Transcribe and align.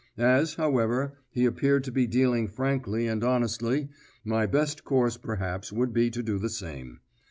As, 0.17 0.55
however, 0.55 1.19
he 1.29 1.45
appeared 1.45 1.83
to 1.83 1.91
be 1.91 2.07
dealing 2.07 2.47
frankly 2.47 3.05
and 3.07 3.23
honestly, 3.23 3.89
my 4.25 4.47
best 4.47 4.83
course 4.83 5.15
perhaps 5.15 5.71
would 5.71 5.93
be 5.93 6.09
to 6.09 6.23
do 6.23 6.39
the 6.39 6.49
same. 6.49 7.01